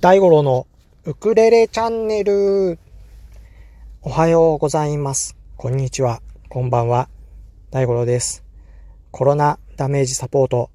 [0.00, 0.66] 大五郎の
[1.04, 2.78] ウクレレチャンネル。
[4.00, 5.36] おはようございます。
[5.58, 6.22] こんにちは。
[6.48, 7.10] こんばんは。
[7.70, 8.42] 大五郎です。
[9.10, 10.70] コロナダメージサポート。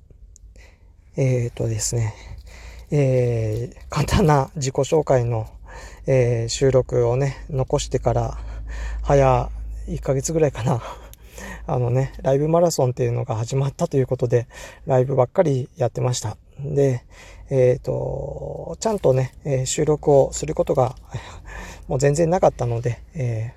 [1.17, 2.13] えっ、ー、とですね。
[2.91, 5.47] えー、簡単な自己紹介の、
[6.05, 8.37] えー、収録をね、残してから、
[9.01, 9.49] 早
[9.87, 10.83] 1ヶ月ぐらいかな。
[11.65, 14.47] あのね、ライブマラソンっていうのが始まったということで、
[14.85, 16.37] ライブばっかりやってました。
[16.59, 17.03] で、
[17.49, 20.95] えっ、ー、と、ちゃんとね、え、収録をすることが
[21.87, 23.53] もう全然なかったので、え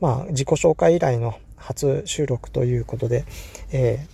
[0.00, 3.24] ー、まあ、自己紹介以来の初収録ということで、
[3.72, 4.06] え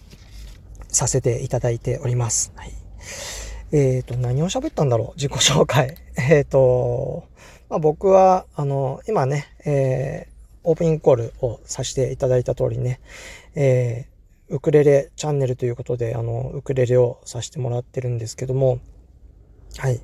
[0.88, 2.52] させていただいております。
[2.56, 2.72] はい。
[3.72, 5.20] えっ、と、何を喋ったんだろう？
[5.20, 5.96] 自己紹介。
[6.16, 7.24] えっ、と、
[7.68, 10.26] まあ、僕は、あの、今ね、え
[10.62, 13.00] オープニングコールをさせていただいた通りね、
[13.54, 14.06] え
[14.50, 18.80] ウクレレチャンネルということで、あの、ウクレレをさせてもらってるんですけども、
[19.78, 20.00] はい。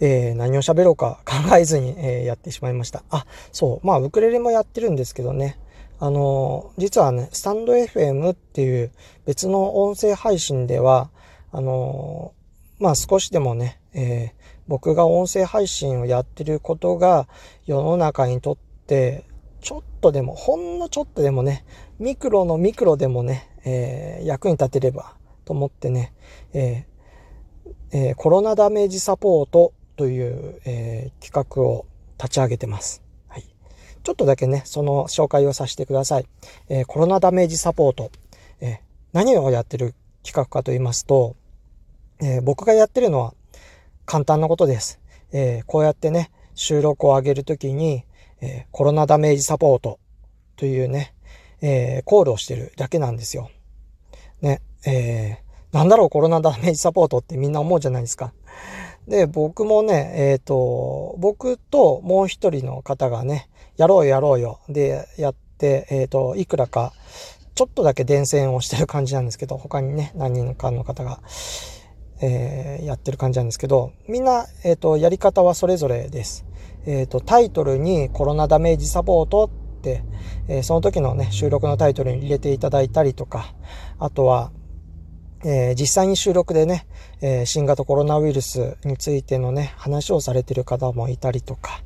[0.00, 3.04] えー、何を喋ろうか 考えずに、えー、やってしまいました。
[3.10, 3.86] あ、そう。
[3.86, 5.58] まあ、ウクレレもやってるんですけどね。
[5.98, 8.92] あの、実はね、スタンド FM っていう
[9.26, 11.10] 別の音声配信では、
[11.50, 12.32] あの、
[12.78, 17.28] まあ、少しでもね、えー、僕が音声配信をやってることが
[17.66, 19.24] 世の中にとって
[19.62, 21.64] ちょっとでも、ほんのちょっとでもね、
[22.00, 26.12] ミクロのミクロでもね、えー、役に立てればと思ってね、
[26.52, 26.84] え
[27.92, 31.86] えー、コロナダメージサポートという、えー、企画を
[32.18, 33.02] 立ち上げてます。
[33.28, 33.44] はい。
[34.02, 36.26] ちょっとだけね、その紹介をさせてください。
[36.68, 38.10] えー、コロナダメージサポート。
[38.60, 38.80] え
[39.12, 41.36] 何をやってる企画かと言いますと、
[42.20, 43.34] え僕がやってるのは
[44.06, 45.00] 簡単なことです。
[45.32, 48.04] えこうやってね、収録を上げるときに、
[48.42, 49.98] えコロナダメージサポート
[50.56, 51.14] というね、
[51.62, 53.50] えコールをしてるだけなんですよ。
[54.42, 58.34] ね、えー、なんだろう、コロナダメージサポートってみんな思うじゃないですか。
[59.08, 64.60] で、僕もね、えっ、ー、と、僕ともう一人の方がね、やろうやろうよ。
[64.68, 66.92] で、やって、えっ、ー、と、いくらか、
[67.54, 71.20] ちょっとだけ伝染をしてる感じなんですけど、他にね、何人かの方が、
[72.20, 76.44] えー、やってる感じなんですけど、みんな、えっ、と、やり方はそれぞれです。
[76.86, 80.04] えっ、と、タイトルにコロナダメージサポートって、
[80.48, 83.54] えその時のね、収録のタイトルに入れていただいたりとか、
[83.98, 84.52] あとは、
[85.44, 86.86] えー、実際に収録でね、
[87.20, 91.82] え、新型コロナウイルスについてのね、話をされてる方もいたりとか、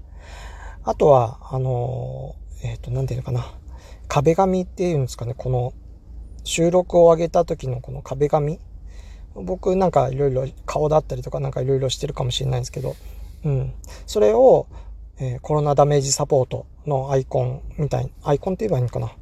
[0.84, 3.46] あとは、あの、えっ、と、なんていうのかな、
[4.08, 5.72] 壁紙っていうんですかね、この、
[6.44, 8.60] 収録を上げた時のこの壁紙
[9.34, 12.96] 僕なんかいろいろ顔だったりとかなんかいろいろしてるかもしれないんですけど、
[13.44, 13.72] うん。
[14.06, 14.66] それを、
[15.18, 19.12] えー、コロナダメージサポートのアイコンみたい、アイコンって言えばいいのかな？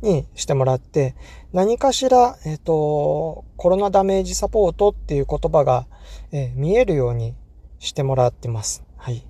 [0.00, 1.16] にしてもらって、
[1.52, 5.86] 何かしら、えっ、ー、と、コロナダメージサポートっていう言葉が、
[6.30, 7.34] えー、見えるように
[7.80, 8.84] してもらってます。
[8.96, 9.26] はい。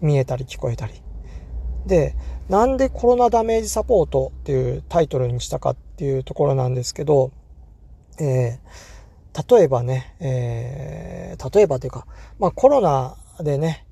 [0.00, 1.02] 見えたり聞こえたり。
[1.86, 2.14] で、
[2.48, 7.32] なんでコロナダメージサポートっていうタイトルにしたかっていうところなんですけど、
[8.20, 12.06] えー、例えばね、えー、例えばというか、
[12.38, 13.86] まあコロナでね、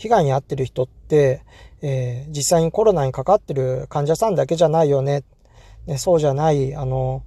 [0.00, 1.42] 被害に遭ってる人って、
[1.82, 5.24] えー、実際にコロナにかかってる患者さんだけじゃないよね
[5.86, 7.24] ね、そうじゃない、あの、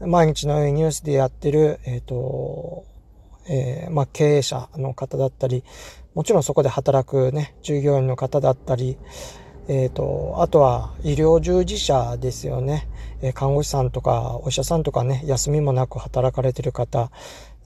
[0.00, 2.84] 毎日のようにニュースでやってる、えっ、ー、と、
[3.48, 5.64] えー、まあ、経営者の方だったり、
[6.14, 8.96] もちろんそこで働くね、従業員の方だったり、
[9.68, 12.88] えっ、ー、と、あとは医療従事者ですよね。
[13.22, 17.10] え看護師さんとかお医者さんとかね、休みもなく働かれてる方、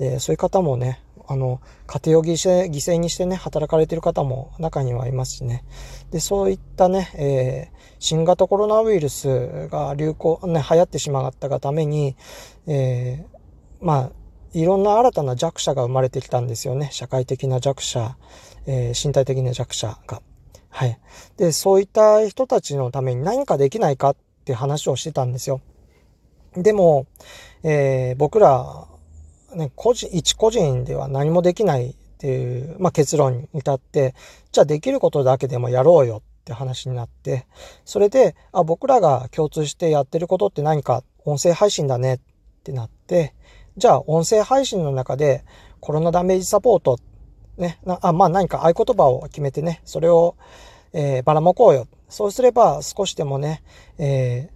[0.01, 5.65] えそういう方もね、あの、家庭を犠牲犠牲にしてね、働かれてる方も中にはいますしね。
[6.11, 12.17] で、そういったね、えー、新型コロナウイルスが流行、ね、流行ってしまったがために、
[12.67, 14.11] えー、まあ、
[14.53, 16.89] いろんな新たな弱者が生まれてきたんですよね。
[16.93, 18.17] 社会的な弱者、
[18.67, 20.23] えー、身体的な弱者が。
[20.69, 20.99] はい。
[21.37, 25.61] で、そういった人たちのために何かできないかって話をしてたんですよ。
[26.57, 27.07] でも、
[27.63, 28.87] えー、僕ら
[29.55, 34.15] ね、個人、一個人では何もできないっていう、まあ、結論に至って、
[34.53, 37.47] じゃあできることだけでもやろうよって話になって、
[37.85, 42.21] それで、あ、僕らが共通してやってることって何か音声配信だねっ
[42.63, 43.35] てなって、
[43.77, 45.45] じゃあ音声配信の中で
[45.81, 46.99] コロナダメージサポート、
[47.57, 50.37] ね、あまあ何か合言葉を決めてね、それを、
[50.93, 51.89] えー、ばらまこうよ。
[52.09, 53.63] そうすれば少しでもね、
[53.99, 54.51] え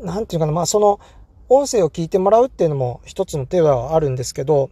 [0.00, 0.98] ー、なんていうかな、まあその
[1.48, 4.70] 音声を聞いてもらうっていうのも一つの手ではあるんですけど、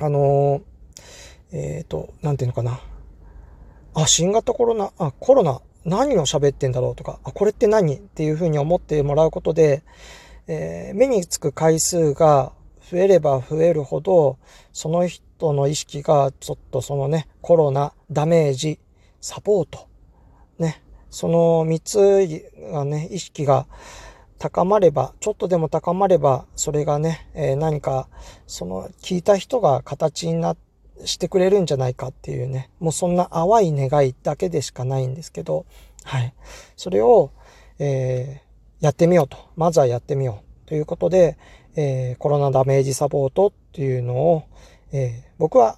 [0.00, 2.80] あのー、えっ、ー、と、なんていうのかな。
[3.94, 9.84] あ、新型コロナ、あ、コロナ、何を喋ってんだろうとか、あ、これって何っていうふうに思ってもらうことで、
[10.48, 12.52] えー、目につく回数が
[12.90, 14.38] 増えれば増えるほど、
[14.72, 15.06] その
[15.38, 18.78] トの意識がちょっとそのね、コロナ、ダメージ、
[19.20, 19.88] サポート、
[20.58, 23.66] ね、その3つがね、意識が
[24.38, 28.08] 高まれば、ちょっとでも高まれば、それがね、えー、何か、
[28.46, 30.56] その聞いた人が形にな
[31.04, 35.66] してくれるんじゃないかっていうね、もうそんな淡い願いだけでしかないんですけど、
[36.04, 36.34] はい。
[36.76, 37.32] それを、
[37.78, 39.36] えー、やってみようと。
[39.56, 40.68] まずはやってみよう。
[40.68, 41.38] ということで、
[41.76, 44.44] えー、コロナダメージサポートっていうのを、
[44.92, 45.76] えー、僕は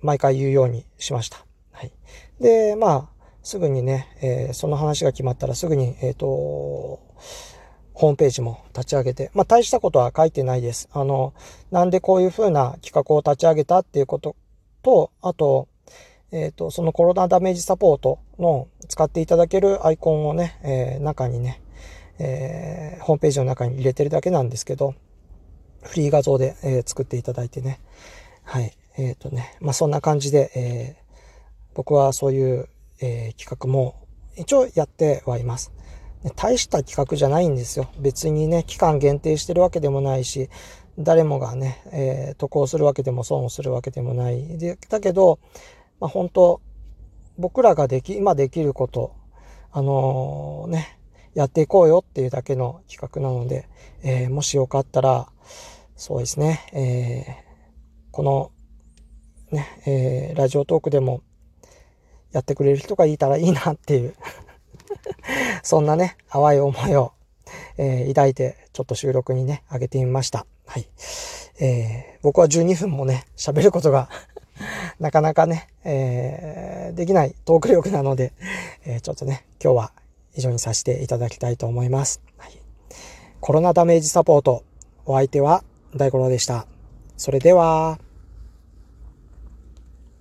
[0.00, 1.44] 毎回言うようにしました。
[1.72, 1.92] はい。
[2.40, 3.08] で、まあ、
[3.42, 7.00] すぐにね、えー、その話が決まったらすぐに、えっ、ー、と、
[8.00, 10.88] ホームページも立ち上げて、まあ大したことは書いてないです。
[10.94, 11.34] あの、
[11.70, 14.36] なんでこういう風な企画を立ち上げたっていうこと
[14.82, 15.68] と、あと、
[16.32, 21.60] えっ、ー、と、そのコロナダメージサポートの使っていただけるアイコンをね、えー、中にね、
[22.18, 24.94] えー、ホームページの中に入れてるだけなんですけど、
[25.82, 27.80] フリー画像で、え、作っていただいてね。
[28.44, 28.72] はい。
[28.96, 30.96] えっ、とね、まあ、そんな感じで、え、
[31.74, 32.68] 僕はそういう、
[33.02, 33.94] え、企画も
[34.36, 35.70] 一応やってはいます。
[36.36, 37.88] 大した企画じゃないんですよ。
[37.98, 40.50] 別にね、期間限定してるわけでもないし、
[40.98, 44.58] 誰もがね、えー、渡航するわけでも損をするわけでもない。
[44.58, 45.38] で、だけど、
[45.98, 46.60] まあ、本当
[47.38, 49.14] 僕らができ、今できること、
[49.72, 50.98] あのー、ね、
[51.34, 53.68] やっていこうよっていうだけの企画なので、
[54.02, 55.28] えー、もしよかったら、
[55.96, 58.50] そうですね、えー、この、
[59.52, 61.22] ね、え、ラジオトークでも
[62.32, 64.14] やってくれる人がいたらいいなっていう
[65.62, 67.12] そんなね、淡い思いを、
[67.76, 70.46] えー、抱いて、ちょっと収録にね、上げてみました。
[70.66, 70.88] はい。
[71.60, 74.08] えー、僕は12分もね、喋ることが
[74.98, 78.32] なかなかね、えー、できないトーク力なので、
[78.84, 79.92] えー、ちょっとね、今日は
[80.34, 82.22] 以上にさせていただきたいと思います。
[82.38, 82.58] はい、
[83.40, 84.64] コロナダメージサポート、
[85.04, 86.66] お相手は大五郎でした。
[87.16, 87.98] それでは、